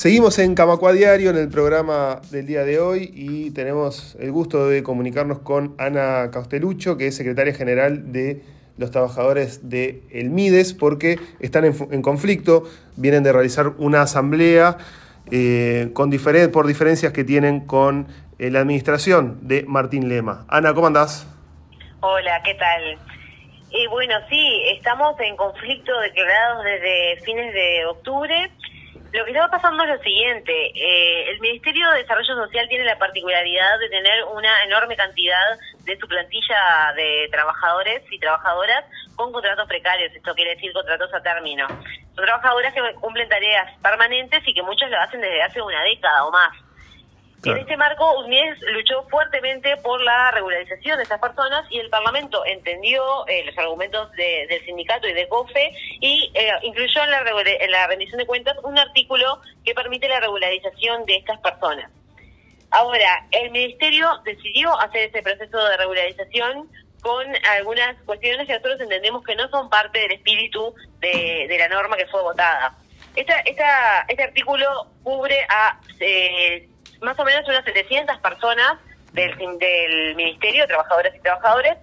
Seguimos 0.00 0.38
en 0.38 0.54
Camacua 0.54 0.94
Diario 0.94 1.28
en 1.28 1.36
el 1.36 1.50
programa 1.50 2.22
del 2.30 2.46
día 2.46 2.64
de 2.64 2.80
hoy 2.80 3.10
y 3.14 3.50
tenemos 3.50 4.16
el 4.18 4.32
gusto 4.32 4.66
de 4.66 4.82
comunicarnos 4.82 5.40
con 5.40 5.74
Ana 5.78 6.30
Caustelucho, 6.30 6.96
que 6.96 7.08
es 7.08 7.14
secretaria 7.14 7.52
general 7.52 8.10
de 8.10 8.42
los 8.78 8.90
trabajadores 8.90 9.68
de 9.68 10.02
el 10.10 10.30
MIDES, 10.30 10.72
porque 10.72 11.18
están 11.38 11.66
en, 11.66 12.00
conflicto, 12.00 12.62
vienen 12.96 13.22
de 13.22 13.30
realizar 13.30 13.74
una 13.76 14.00
asamblea 14.00 14.78
eh, 15.30 15.90
con 15.92 16.10
por 16.50 16.66
diferencias 16.66 17.12
que 17.12 17.22
tienen 17.22 17.66
con 17.66 18.08
eh, 18.38 18.50
la 18.50 18.60
administración 18.60 19.40
de 19.42 19.64
Martín 19.64 20.08
Lema. 20.08 20.46
Ana, 20.48 20.72
¿cómo 20.72 20.86
andás? 20.86 21.28
Hola, 22.00 22.40
¿qué 22.42 22.54
tal? 22.54 22.98
Y 23.70 23.86
bueno, 23.88 24.14
sí, 24.30 24.62
estamos 24.74 25.20
en 25.20 25.36
conflicto 25.36 25.92
declarados 26.00 26.64
desde 26.64 27.20
fines 27.22 27.52
de 27.52 27.84
octubre 27.84 28.50
lo 29.12 29.24
que 29.24 29.32
está 29.32 29.48
pasando 29.48 29.82
es 29.82 29.90
lo 29.90 29.98
siguiente, 30.02 30.52
eh, 30.52 31.30
el 31.30 31.40
Ministerio 31.40 31.90
de 31.90 31.98
Desarrollo 31.98 32.34
Social 32.46 32.68
tiene 32.68 32.84
la 32.84 32.98
particularidad 32.98 33.78
de 33.80 33.88
tener 33.88 34.24
una 34.24 34.62
enorme 34.64 34.96
cantidad 34.96 35.58
de 35.84 35.98
su 35.98 36.06
plantilla 36.06 36.92
de 36.94 37.28
trabajadores 37.30 38.02
y 38.10 38.18
trabajadoras 38.20 38.84
con 39.16 39.32
contratos 39.32 39.66
precarios, 39.66 40.14
esto 40.14 40.34
quiere 40.34 40.54
decir 40.54 40.72
contratos 40.72 41.12
a 41.12 41.22
término. 41.22 41.66
Son 42.14 42.24
trabajadoras 42.24 42.72
que 42.72 42.80
cumplen 43.00 43.28
tareas 43.28 43.76
permanentes 43.82 44.40
y 44.46 44.54
que 44.54 44.62
muchas 44.62 44.90
lo 44.90 45.00
hacen 45.00 45.20
desde 45.20 45.42
hace 45.42 45.60
una 45.60 45.82
década 45.82 46.24
o 46.24 46.30
más. 46.30 46.69
En 47.42 47.56
este 47.56 47.76
marco, 47.76 48.20
UNIES 48.20 48.58
luchó 48.72 49.02
fuertemente 49.08 49.74
por 49.78 50.00
la 50.02 50.30
regularización 50.32 50.98
de 50.98 51.04
estas 51.04 51.20
personas 51.20 51.64
y 51.70 51.78
el 51.78 51.88
Parlamento 51.88 52.44
entendió 52.44 53.26
eh, 53.28 53.44
los 53.46 53.56
argumentos 53.56 54.12
del 54.12 54.64
sindicato 54.66 55.08
y 55.08 55.14
de 55.14 55.26
COFE 55.26 55.72
y 56.00 56.30
eh, 56.34 56.52
incluyó 56.62 57.02
en 57.02 57.10
la, 57.10 57.24
en 57.46 57.70
la 57.70 57.86
rendición 57.86 58.18
de 58.18 58.26
cuentas 58.26 58.58
un 58.62 58.78
artículo 58.78 59.40
que 59.64 59.74
permite 59.74 60.06
la 60.08 60.20
regularización 60.20 61.06
de 61.06 61.16
estas 61.16 61.40
personas. 61.40 61.90
Ahora, 62.70 63.26
el 63.30 63.50
Ministerio 63.50 64.20
decidió 64.24 64.78
hacer 64.78 65.08
ese 65.08 65.22
proceso 65.22 65.64
de 65.64 65.76
regularización 65.78 66.68
con 67.00 67.26
algunas 67.56 67.96
cuestiones 68.02 68.46
que 68.46 68.52
nosotros 68.52 68.80
entendemos 68.80 69.24
que 69.24 69.34
no 69.34 69.48
son 69.48 69.70
parte 69.70 69.98
del 69.98 70.12
espíritu 70.12 70.74
de, 71.00 71.56
la 71.58 71.68
norma 71.68 71.96
que 71.96 72.06
fue 72.06 72.22
votada. 72.22 72.76
Esta, 73.16 73.40
esta, 73.40 74.04
este 74.08 74.22
artículo 74.22 74.86
cubre 75.02 75.44
a 75.48 75.80
eh, 75.98 76.69
más 77.00 77.18
o 77.18 77.24
menos 77.24 77.46
unas 77.48 77.64
700 77.64 78.18
personas 78.18 78.78
del, 79.12 79.36
del 79.58 80.14
Ministerio, 80.16 80.66
trabajadoras 80.66 81.14
y 81.14 81.20
trabajadores, 81.20 81.76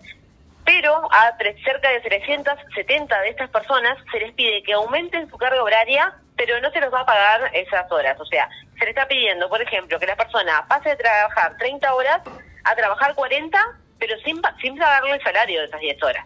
pero 0.66 1.10
a 1.12 1.38
cerca 1.64 1.90
de 1.90 2.02
370 2.02 3.22
de 3.22 3.30
estas 3.30 3.50
personas 3.50 3.98
se 4.12 4.20
les 4.20 4.34
pide 4.34 4.62
que 4.64 4.74
aumenten 4.74 5.30
su 5.30 5.38
carga 5.38 5.64
horaria, 5.64 6.14
pero 6.36 6.60
no 6.60 6.70
se 6.72 6.82
les 6.82 6.94
va 6.94 7.02
a 7.02 7.06
pagar 7.06 7.50
esas 7.54 7.90
horas. 7.90 8.20
O 8.20 8.26
sea, 8.26 8.50
se 8.78 8.84
le 8.84 8.90
está 8.92 9.08
pidiendo, 9.08 9.48
por 9.48 9.62
ejemplo, 9.62 9.98
que 9.98 10.06
la 10.06 10.18
persona 10.18 10.66
pase 10.68 10.90
de 10.90 10.98
trabajar 10.98 11.56
30 11.58 11.94
horas 11.94 12.22
a 12.66 12.76
trabajar 12.76 13.16
40, 13.16 13.60
pero 13.98 14.18
sin, 14.20 14.42
sin 14.62 14.78
pagarle 14.78 15.14
el 15.14 15.24
salario 15.24 15.62
de 15.62 15.68
esas 15.68 15.80
10 15.80 16.04
horas. 16.04 16.26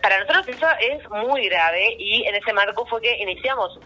Para, 0.00 0.20
nosotros 0.20 0.48
eso 0.48 0.66
es 0.80 1.08
muy 1.10 1.48
grave 1.48 1.96
y 1.98 2.24
en 2.24 2.36
ese 2.36 2.52
marco 2.52 2.86
fue 2.86 3.02
que 3.02 3.16
iniciamos 3.18 3.78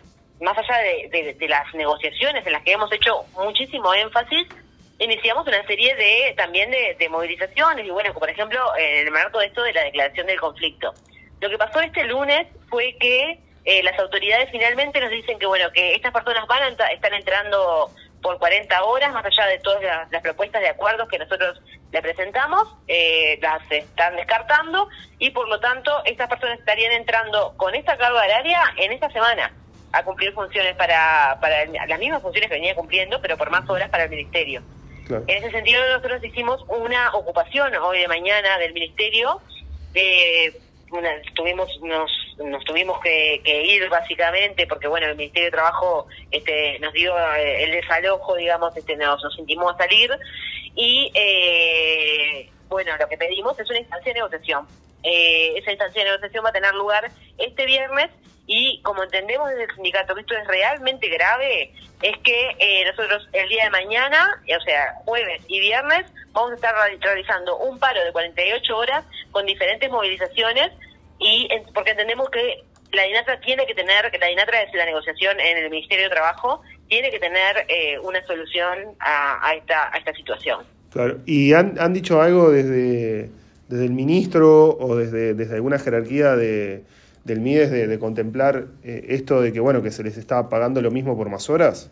más 0.42 0.58
allá 0.58 0.76
de, 0.78 1.36
las 1.48 1.72
negociaciones 1.74 2.44
en 2.44 2.52
las 2.52 2.62
que 2.62 2.72
hemos 2.72 2.92
hecho 2.92 3.24
muchísimo 3.34 3.94
énfasis, 3.94 4.46
iniciamos 4.98 5.46
una 5.46 5.64
serie 5.66 5.94
de 5.94 6.34
también 6.36 6.70
de, 6.70 7.08
movilizaciones 7.08 7.86
y 7.86 7.90
bueno, 7.90 8.12
por 8.12 8.28
ejemplo, 8.28 8.60
en 8.76 9.06
el 9.06 9.12
marco 9.12 9.38
de 9.38 9.46
esto 9.46 9.62
de 9.62 9.72
la 9.72 9.84
declaración 9.84 10.26
del 10.26 10.40
conflicto. 10.40 10.92
Lo 11.40 11.48
que 11.48 11.58
pasó 11.58 11.80
este 11.80 12.04
lunes 12.04 12.46
fue 12.68 12.96
que 12.98 13.38
eh, 13.64 13.82
las 13.82 13.98
autoridades 13.98 14.50
finalmente 14.50 15.00
nos 15.00 15.10
dicen 15.10 15.38
que 15.38 15.46
bueno, 15.46 15.70
que 15.72 15.94
estas 15.94 16.12
personas 16.12 16.46
van 16.48 16.62
a 16.62 16.86
están 16.88 17.14
entrando 17.14 17.90
por 18.20 18.38
40 18.38 18.84
horas, 18.84 19.12
más 19.12 19.24
allá 19.24 19.46
de 19.46 19.58
todas 19.58 19.82
las, 19.82 20.22
propuestas 20.22 20.62
de 20.62 20.68
acuerdos 20.68 21.08
que 21.08 21.18
nosotros 21.18 21.60
le 21.90 22.02
presentamos, 22.02 22.68
eh, 22.86 23.38
las 23.42 23.60
están 23.70 24.16
descartando 24.16 24.88
y 25.18 25.30
por 25.30 25.48
lo 25.48 25.60
tanto 25.60 26.04
estas 26.04 26.28
personas 26.28 26.58
estarían 26.58 26.92
entrando 26.92 27.54
con 27.56 27.74
esta 27.74 27.96
carga 27.96 28.22
horaria 28.24 28.60
en 28.76 28.92
esta 28.92 29.10
semana 29.10 29.52
a 29.92 30.04
cumplir 30.04 30.32
funciones 30.32 30.74
para, 30.76 31.38
para 31.40 31.66
las 31.66 31.98
mismas 31.98 32.22
funciones 32.22 32.48
que 32.48 32.56
venía 32.56 32.74
cumpliendo, 32.74 33.20
pero 33.20 33.36
por 33.36 33.50
más 33.50 33.68
horas 33.68 33.90
para 33.90 34.04
el 34.04 34.10
ministerio. 34.10 34.62
En 35.08 35.28
ese 35.28 35.50
sentido, 35.50 35.82
nosotros 35.88 36.24
hicimos 36.24 36.64
una 36.68 37.12
ocupación 37.14 37.74
hoy 37.76 37.98
de 38.00 38.08
mañana 38.08 38.56
del 38.58 38.72
ministerio. 38.72 39.40
Eh, 39.94 40.56
tuvimos 41.34 41.68
nos, 41.82 42.10
nos 42.38 42.64
tuvimos 42.64 43.00
que, 43.00 43.40
ir 43.44 43.88
básicamente 43.88 44.66
porque 44.66 44.88
bueno 44.88 45.06
el 45.06 45.16
ministerio 45.16 45.46
de 45.46 45.50
trabajo 45.50 46.06
este 46.30 46.78
nos 46.80 46.92
dio 46.92 47.16
eh, 47.36 47.64
el 47.64 47.72
desalojo 47.72 48.36
digamos 48.36 48.76
este 48.76 48.96
nos, 48.96 49.22
nos 49.22 49.38
intimó 49.38 49.70
a 49.70 49.76
salir 49.76 50.10
y 50.74 51.10
eh, 51.14 52.50
bueno 52.68 52.96
lo 52.98 53.08
que 53.08 53.16
pedimos 53.16 53.58
es 53.58 53.68
una 53.70 53.78
instancia 53.78 54.12
de 54.12 54.18
negociación 54.18 54.66
eh, 55.02 55.54
esa 55.56 55.72
instancia 55.72 56.04
de 56.04 56.10
negociación 56.10 56.44
va 56.44 56.50
a 56.50 56.52
tener 56.52 56.74
lugar 56.74 57.10
este 57.38 57.64
viernes 57.64 58.10
y 58.46 58.80
como 58.82 59.04
entendemos 59.04 59.48
desde 59.50 59.64
el 59.64 59.74
sindicato 59.74 60.14
que 60.14 60.22
esto 60.22 60.34
es 60.34 60.46
realmente 60.46 61.08
grave, 61.08 61.72
es 62.02 62.18
que 62.18 62.56
eh, 62.58 62.84
nosotros 62.84 63.28
el 63.32 63.48
día 63.48 63.64
de 63.64 63.70
mañana, 63.70 64.42
o 64.44 64.60
sea, 64.62 64.94
jueves 65.04 65.42
y 65.46 65.60
viernes, 65.60 66.04
vamos 66.32 66.52
a 66.52 66.54
estar 66.56 66.74
realizando 67.00 67.56
un 67.58 67.78
paro 67.78 68.04
de 68.04 68.12
48 68.12 68.76
horas 68.76 69.04
con 69.30 69.46
diferentes 69.46 69.88
movilizaciones 69.90 70.72
y 71.18 71.48
porque 71.72 71.92
entendemos 71.92 72.28
que 72.30 72.64
la 72.92 73.04
DINATRA 73.04 73.40
tiene 73.40 73.66
que 73.66 73.74
tener, 73.74 74.10
la 74.18 74.26
DINATRA 74.26 74.62
es 74.62 74.74
la 74.74 74.84
negociación 74.84 75.38
en 75.40 75.58
el 75.58 75.70
Ministerio 75.70 76.04
de 76.04 76.10
Trabajo, 76.10 76.62
tiene 76.88 77.10
que 77.10 77.20
tener 77.20 77.64
eh, 77.68 77.98
una 78.00 78.24
solución 78.26 78.96
a, 79.00 79.54
esta, 79.56 79.94
a 79.94 79.98
esta 79.98 80.12
situación. 80.12 80.66
Claro, 80.90 81.18
¿y 81.24 81.54
han, 81.54 81.78
han 81.78 81.94
dicho 81.94 82.20
algo 82.20 82.50
desde, 82.50 83.30
desde 83.68 83.84
el 83.84 83.92
ministro 83.92 84.76
o 84.76 84.96
desde, 84.96 85.32
desde 85.32 85.54
alguna 85.54 85.78
jerarquía 85.78 86.36
de 86.36 86.84
del 87.24 87.40
MIDES 87.40 87.70
de, 87.70 87.98
contemplar 87.98 88.66
eh, 88.82 89.06
esto 89.10 89.40
de 89.40 89.52
que 89.52 89.60
bueno 89.60 89.82
que 89.82 89.90
se 89.90 90.02
les 90.02 90.16
está 90.16 90.48
pagando 90.48 90.80
lo 90.80 90.90
mismo 90.90 91.16
por 91.16 91.28
más 91.28 91.48
horas? 91.50 91.90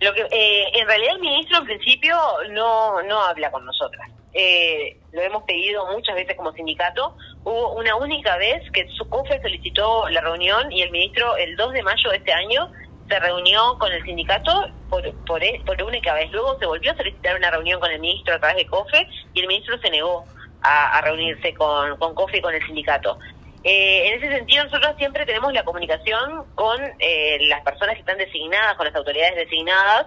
Lo 0.00 0.12
que 0.14 0.22
eh, 0.22 0.64
en 0.74 0.86
realidad 0.86 1.14
el 1.14 1.20
ministro 1.20 1.58
en 1.58 1.64
principio 1.64 2.16
no 2.50 3.02
no 3.02 3.22
habla 3.22 3.50
con 3.50 3.64
nosotras. 3.64 4.10
Eh, 4.34 4.96
lo 5.12 5.20
hemos 5.20 5.42
pedido 5.44 5.86
muchas 5.92 6.14
veces 6.14 6.36
como 6.36 6.52
sindicato. 6.52 7.16
Hubo 7.44 7.74
una 7.74 7.96
única 7.96 8.36
vez 8.38 8.62
que 8.72 8.88
su 8.88 9.08
COFE 9.08 9.40
solicitó 9.42 10.08
la 10.08 10.22
reunión 10.22 10.72
y 10.72 10.82
el 10.82 10.90
ministro 10.90 11.36
el 11.36 11.54
2 11.56 11.72
de 11.72 11.82
mayo 11.82 12.10
de 12.10 12.16
este 12.16 12.32
año 12.32 12.72
se 13.08 13.18
reunió 13.20 13.78
con 13.78 13.92
el 13.92 14.02
sindicato 14.04 14.70
por, 14.88 15.02
por, 15.26 15.42
por 15.66 15.82
única 15.82 16.14
vez. 16.14 16.30
Luego 16.32 16.58
se 16.58 16.66
volvió 16.66 16.92
a 16.92 16.96
solicitar 16.96 17.36
una 17.36 17.50
reunión 17.50 17.78
con 17.78 17.90
el 17.90 18.00
ministro 18.00 18.34
a 18.34 18.38
través 18.38 18.56
de 18.56 18.66
COFE 18.66 19.06
y 19.34 19.40
el 19.40 19.48
ministro 19.48 19.78
se 19.78 19.90
negó 19.90 20.24
a, 20.62 21.00
reunirse 21.02 21.52
con, 21.54 21.96
con 21.98 22.14
COFE 22.14 22.38
y 22.38 22.40
con 22.40 22.54
el 22.54 22.64
sindicato. 22.64 23.18
Eh, 23.64 24.08
en 24.08 24.14
ese 24.14 24.36
sentido, 24.36 24.64
nosotros 24.64 24.96
siempre 24.98 25.24
tenemos 25.24 25.52
la 25.52 25.64
comunicación 25.64 26.44
con 26.54 26.80
eh, 26.98 27.38
las 27.42 27.62
personas 27.62 27.94
que 27.94 28.00
están 28.00 28.18
designadas, 28.18 28.76
con 28.76 28.86
las 28.86 28.94
autoridades 28.94 29.36
designadas 29.36 30.06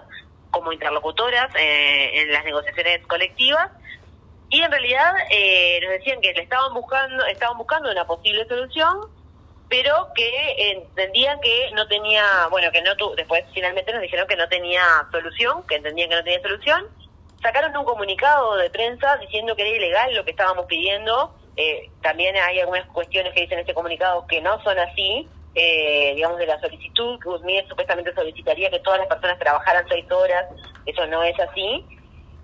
como 0.50 0.72
interlocutoras 0.72 1.54
eh, 1.54 2.20
en 2.20 2.32
las 2.32 2.44
negociaciones 2.44 3.06
colectivas. 3.06 3.70
Y 4.48 4.62
en 4.62 4.70
realidad 4.70 5.12
nos 5.82 5.90
decían 5.90 6.20
que 6.20 6.32
le 6.32 6.42
estaban 6.42 6.72
buscando, 6.72 7.24
estaban 7.26 7.58
buscando 7.58 7.90
una 7.90 8.06
posible 8.06 8.46
solución, 8.46 9.00
pero 9.68 10.08
que 10.14 10.72
entendían 10.72 11.40
que 11.40 11.70
no 11.74 11.88
tenía, 11.88 12.46
bueno, 12.50 12.70
que 12.70 12.80
no 12.80 12.92
después 13.16 13.44
finalmente 13.52 13.92
nos 13.92 14.02
dijeron 14.02 14.28
que 14.28 14.36
no 14.36 14.48
tenía 14.48 14.82
solución, 15.10 15.66
que 15.66 15.76
entendían 15.76 16.08
que 16.10 16.16
no 16.16 16.22
tenía 16.22 16.40
solución. 16.42 16.86
Sacaron 17.42 17.76
un 17.76 17.84
comunicado 17.84 18.56
de 18.56 18.70
prensa 18.70 19.16
diciendo 19.16 19.56
que 19.56 19.62
era 19.62 19.76
ilegal 19.76 20.14
lo 20.14 20.24
que 20.24 20.30
estábamos 20.30 20.66
pidiendo 20.66 21.34
eh, 21.56 21.90
también 22.02 22.36
hay 22.36 22.60
algunas 22.60 22.86
cuestiones 22.88 23.32
que 23.32 23.42
dicen 23.42 23.58
este 23.58 23.72
comunicado 23.72 24.26
que 24.26 24.40
no 24.42 24.62
son 24.62 24.78
así, 24.78 25.26
eh, 25.54 26.12
digamos, 26.14 26.38
de 26.38 26.46
la 26.46 26.60
solicitud, 26.60 27.18
que 27.18 27.30
USMIE 27.30 27.66
supuestamente 27.66 28.14
solicitaría 28.14 28.70
que 28.70 28.80
todas 28.80 28.98
las 28.98 29.08
personas 29.08 29.38
trabajaran 29.38 29.86
seis 29.88 30.04
horas, 30.10 30.44
eso 30.84 31.06
no 31.06 31.22
es 31.22 31.38
así. 31.40 31.84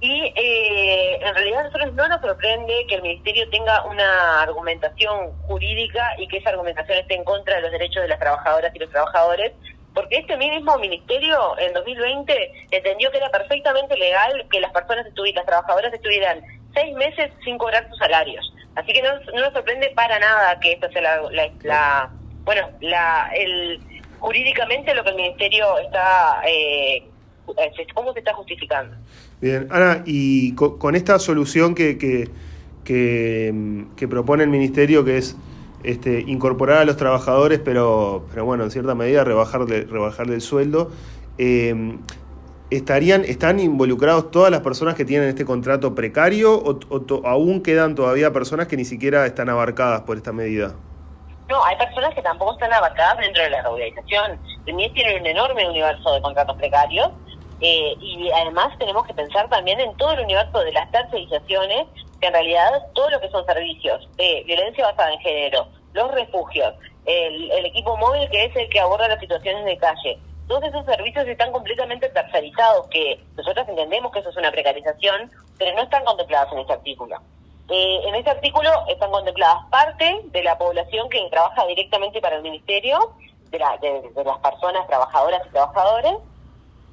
Y 0.01 0.33
eh, 0.35 1.21
en 1.23 1.35
realidad 1.35 1.61
a 1.61 1.65
nosotros 1.65 1.93
no 1.93 2.09
nos 2.09 2.21
sorprende 2.23 2.87
que 2.89 2.97
el 2.97 3.03
Ministerio 3.03 3.49
tenga 3.51 3.85
una 3.85 4.43
argumentación 4.43 5.31
jurídica 5.43 6.15
y 6.19 6.27
que 6.27 6.39
esa 6.39 6.51
argumentación 6.51 6.99
esté 6.99 7.15
en 7.15 7.25
contra 7.25 7.57
de 7.57 7.63
los 7.63 7.71
derechos 7.71 8.03
de 8.03 8.09
las 8.09 8.19
trabajadoras 8.19 8.75
y 8.75 8.79
los 8.79 8.91
trabajadores, 8.91 9.53
porque 9.95 10.17
este 10.17 10.37
mismo 10.39 10.79
Ministerio 10.79 11.57
en 11.59 11.75
2020 11.75 12.67
entendió 12.71 13.11
que 13.11 13.19
era 13.19 13.31
perfectamente 13.31 13.97
legal 13.97 14.47
que 14.51 14.59
las 14.59 14.73
personas 14.73 15.07
estuvieran, 15.07 15.45
las 15.45 15.47
trabajadoras 15.47 15.93
estuvieran 15.93 16.43
seis 16.75 16.95
meses 16.97 17.31
sin 17.45 17.59
cobrar 17.59 17.87
sus 17.89 17.99
salarios. 17.99 18.53
Así 18.75 18.93
que 18.93 19.03
no, 19.03 19.09
nos 19.39 19.53
sorprende 19.53 19.91
para 19.95 20.19
nada 20.19 20.59
que 20.61 20.73
esto 20.73 20.91
sea 20.93 21.21
la, 21.63 22.11
bueno, 22.45 22.69
la, 22.81 23.31
el, 23.35 23.81
jurídicamente 24.19 24.95
lo 24.95 25.05
que 25.05 25.11
el 25.11 25.17
ministerio 25.17 25.79
está, 25.79 26.41
eh, 26.47 27.05
cómo 27.95 28.13
se 28.13 28.21
está 28.21 28.33
justificando. 28.35 28.97
Bien, 29.41 29.69
Ana, 29.71 30.03
y 30.07 30.55
con, 30.55 30.95
esta 30.95 31.19
solución 31.19 31.75
que, 31.75 31.99
que, 31.99 32.31
que, 32.85 34.09
propone 34.09 34.45
el 34.45 34.51
ministerio, 34.51 35.05
que 35.05 35.19
es 35.19 35.37
este, 35.83 36.21
incorporar 36.21 36.79
a 36.79 36.85
los 36.85 36.97
trabajadores, 36.97 37.59
pero, 37.59 38.27
pero 38.31 38.45
bueno, 38.45 38.65
en 38.65 38.71
cierta 38.71 38.95
medida 38.95 39.25
rebajarle, 39.25 39.85
rebajarle 39.85 40.35
el 40.35 40.41
sueldo. 40.41 40.91
Eh, 41.39 41.99
¿Estarían, 42.73 43.27
¿Están 43.27 43.61
involucrados 43.61 44.31
todas 44.31 44.51
las 44.51 44.63
personas 44.63 44.95
que 44.95 45.05
tienen 45.05 45.29
este 45.29 45.45
contrato 45.45 45.95
precario 45.95 46.55
o, 46.55 46.81
aún 47.27 47.63
quedan 47.63 47.95
todavía 47.95 48.33
personas 48.33 48.67
que 48.67 48.79
ni 48.79 48.87
siquiera 48.87 49.27
están 49.27 49.51
abarcadas 49.51 50.01
por 50.01 50.17
esta 50.17 50.33
medida? 50.33 50.75
No, 51.51 51.63
hay 51.67 51.77
personas 51.77 52.15
que 52.15 52.23
tampoco 52.23 52.55
están 52.55 52.73
abarcadas 52.73 53.19
dentro 53.19 53.43
de 53.43 53.51
la 53.51 53.61
regularización. 53.61 54.41
El 54.65 54.93
tiene 54.95 55.21
un 55.21 55.27
enorme 55.27 55.69
universo 55.69 56.15
de 56.15 56.23
contratos 56.23 56.57
precarios 56.57 57.11
eh, 57.61 57.95
y 58.01 58.31
además 58.41 58.69
tenemos 58.79 59.07
que 59.07 59.13
pensar 59.13 59.51
también 59.51 59.79
en 59.79 59.95
todo 59.99 60.13
el 60.13 60.21
universo 60.21 60.61
de 60.61 60.73
las 60.73 60.91
tercerizaciones, 60.91 61.89
que 62.23 62.27
en 62.27 62.33
realidad 62.33 62.71
todo 62.95 63.11
lo 63.11 63.21
que 63.21 63.29
son 63.29 63.45
servicios 63.45 64.09
de 64.17 64.45
violencia 64.47 64.87
basada 64.87 65.13
en 65.13 65.21
género, 65.21 65.69
los 65.93 66.11
refugios, 66.13 66.73
el 67.05 67.67
equipo 67.67 67.99
móvil 67.99 68.31
que 68.31 68.47
es 68.47 68.57
el 68.57 68.71
que 68.71 68.81
aborda 68.81 69.09
las 69.09 69.21
situaciones 69.21 69.67
de 69.67 69.77
calle, 69.77 70.19
todos 70.53 70.65
esos 70.65 70.85
servicios 70.85 71.27
están 71.27 71.51
completamente 71.51 72.11
tercerizados, 72.11 72.87
que 72.89 73.19
nosotros 73.39 73.67
entendemos 73.71 74.13
que 74.13 74.19
eso 74.19 74.29
es 74.29 74.37
una 74.37 74.51
precarización, 74.51 75.31
pero 75.59 75.75
no 75.75 75.83
están 75.83 76.05
contemplados 76.05 76.53
en 76.53 76.59
este 76.59 76.75
artículo. 76.75 77.17
Eh, 77.71 78.01
en 78.05 78.15
este 78.17 78.29
artículo 78.29 78.71
están 78.87 79.11
contempladas 79.11 79.65
parte 79.71 80.21
de 80.25 80.43
la 80.43 80.59
población 80.59 81.09
que 81.09 81.27
trabaja 81.31 81.65
directamente 81.69 82.21
para 82.21 82.37
el 82.37 82.43
ministerio, 82.43 83.15
de, 83.51 83.59
las 83.59 84.39
personas 84.41 84.87
trabajadoras 84.89 85.41
y 85.47 85.51
trabajadores, 85.53 86.17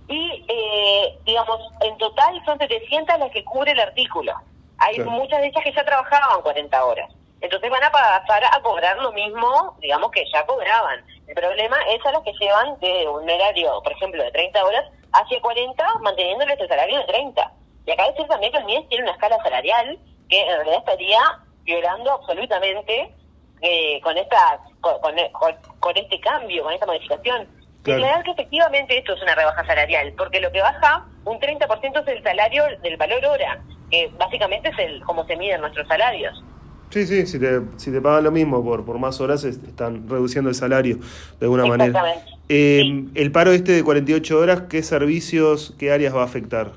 y 0.08 0.46
eh, 0.48 1.20
digamos, 1.26 1.60
en 1.82 1.98
total 1.98 2.42
son 2.46 2.58
700 2.60 3.20
las 3.20 3.32
que 3.32 3.44
cubre 3.44 3.74
el 3.74 3.80
artículo. 3.82 4.36
Hay 4.78 5.00
muchas 5.00 5.42
de 5.42 5.48
ellas 5.48 5.64
que 5.66 5.74
ya 5.74 5.84
trabajaban 5.84 6.42
40 6.44 6.86
horas. 6.86 7.12
Entonces 7.42 7.70
van 7.70 7.84
a 7.84 7.92
pasar 7.92 8.42
a 8.46 8.62
cobrar 8.62 8.98
lo 9.00 9.12
mismo, 9.12 9.76
digamos, 9.82 10.12
que 10.12 10.24
ya 10.32 10.46
cobraban. 10.46 11.04
El 11.30 11.36
problema 11.36 11.78
es 11.90 12.04
a 12.08 12.12
los 12.12 12.24
que 12.24 12.34
llevan 12.34 12.80
de 12.80 13.08
un 13.08 13.30
horario, 13.30 13.84
por 13.84 13.92
ejemplo, 13.92 14.24
de 14.24 14.32
30 14.32 14.66
horas 14.66 14.86
hacia 15.14 15.40
40, 15.40 16.00
manteniéndoles 16.02 16.54
este 16.54 16.68
salario 16.68 16.98
de 16.98 17.06
30. 17.06 17.54
Y 17.86 17.92
acá 17.92 18.08
decir 18.08 18.26
también 18.28 18.52
que 18.52 18.58
el 18.58 18.66
MIES 18.66 18.90
tiene 18.90 19.04
una 19.04 19.14
escala 19.14 19.38
salarial 19.44 20.00
que 20.28 20.42
en 20.42 20.56
realidad 20.56 20.80
estaría 20.80 21.20
violando 21.66 22.14
absolutamente 22.14 23.14
eh, 23.62 24.02
con, 24.02 24.18
esta, 24.18 24.60
con, 24.82 25.98
este 25.98 26.20
cambio, 26.20 26.64
con 26.64 26.74
esta 26.74 26.88
modificación. 26.88 27.48
Claro. 27.84 28.02
verdad 28.02 28.24
que 28.24 28.32
efectivamente 28.32 28.98
esto 28.98 29.14
es 29.14 29.22
una 29.22 29.36
rebaja 29.36 29.64
salarial, 29.68 30.14
porque 30.18 30.42
lo 30.42 30.52
que 30.52 30.62
baja 30.62 31.06
un 31.26 31.40
30% 31.40 32.02
es 32.02 32.08
el 32.08 32.24
salario 32.24 32.64
del 32.82 32.98
valor 32.98 33.24
hora, 33.24 33.62
que 33.92 34.08
básicamente 34.18 34.70
es 34.70 34.80
el 34.80 35.04
cómo 35.04 35.26
se 35.26 35.36
miden 35.36 35.62
nuestros 35.62 35.88
salarios. 35.88 36.44
Sí, 36.90 37.06
sí, 37.06 37.28
si 37.28 37.40
te, 37.40 37.62
si 37.78 37.92
te 37.92 38.02
pagan 38.02 38.24
lo 38.24 38.32
mismo 38.32 38.64
por, 38.64 38.86
por 38.86 38.98
más 38.98 39.22
horas, 39.22 39.44
están 39.44 40.10
reduciendo 40.10 40.50
el 40.50 40.56
salario 40.56 40.98
de 41.40 41.46
alguna 41.46 41.66
manera. 41.66 42.16
Eh, 42.50 43.06
El 43.14 43.32
paro 43.32 43.52
este 43.52 43.74
de 43.74 43.84
48 43.84 44.40
horas, 44.40 44.64
¿qué 44.70 44.82
servicios, 44.82 45.76
qué 45.78 45.92
áreas 45.92 46.16
va 46.16 46.22
a 46.22 46.26
afectar? 46.26 46.72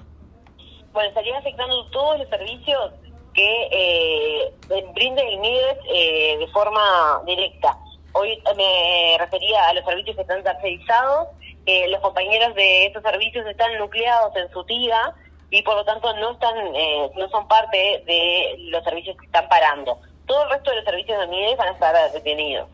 Bueno, 0.93 1.09
estaría 1.09 1.39
afectando 1.39 1.87
todos 1.91 2.19
los 2.19 2.29
servicios 2.29 2.93
que 3.33 3.69
eh, 3.71 4.53
brinde 4.95 5.27
el 5.27 5.41
MIDES 5.41 5.79
eh, 5.95 6.37
de 6.39 6.47
forma 6.49 7.23
directa. 7.25 7.79
Hoy 8.13 8.39
me 8.57 9.17
refería 9.19 9.69
a 9.69 9.73
los 9.75 9.85
servicios 9.87 10.17
que 10.17 10.23
están 10.23 10.43
tercerizados, 10.43 11.29
eh, 11.65 11.89
los 11.89 12.01
compañeros 12.01 12.55
de 12.55 12.87
estos 12.87 13.03
servicios 13.03 13.47
están 13.47 13.79
nucleados 13.79 14.35
en 14.37 14.51
su 14.53 14.65
TIGA, 14.65 15.15
y 15.53 15.63
por 15.63 15.77
lo 15.77 15.85
tanto 15.85 16.13
no 16.17 16.33
están 16.33 16.57
eh, 16.75 17.11
no 17.15 17.29
son 17.29 17.47
parte 17.47 18.03
de 18.07 18.57
los 18.71 18.83
servicios 18.83 19.17
que 19.19 19.27
están 19.27 19.49
parando. 19.49 19.99
Todo 20.27 20.45
el 20.45 20.51
resto 20.51 20.71
de 20.71 20.77
los 20.77 20.85
servicios 20.87 21.21
de 21.21 21.27
MIDES 21.27 21.59
van 21.59 21.69
a 21.69 21.73
estar 21.73 22.13
detenidos. 22.13 22.69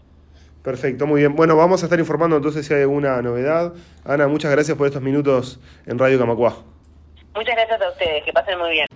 Perfecto, 0.63 1.07
muy 1.07 1.21
bien. 1.21 1.35
Bueno, 1.35 1.57
vamos 1.57 1.83
a 1.83 1.87
estar 1.87 1.99
informando 1.99 2.37
entonces 2.37 2.65
si 2.67 2.73
hay 2.73 2.83
alguna 2.83 3.21
novedad. 3.21 3.73
Ana, 4.05 4.29
muchas 4.29 4.53
gracias 4.53 4.77
por 4.77 4.87
estos 4.87 5.03
minutos 5.03 5.59
en 5.87 5.99
Radio 5.99 6.21
Camacuá. 6.21 6.57
Muchas 7.35 7.57
gracias 7.57 7.81
a 7.81 7.91
ustedes, 7.91 8.25
que 8.25 8.33
pasen 8.33 8.59
muy 8.59 8.71
bien. 8.71 8.87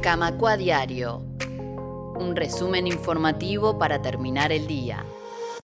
Camacuá 0.00 0.56
Diario, 0.56 1.18
un 1.18 2.34
resumen 2.34 2.86
informativo 2.86 3.78
para 3.78 4.00
terminar 4.00 4.52
el 4.52 4.66
día. 4.66 5.04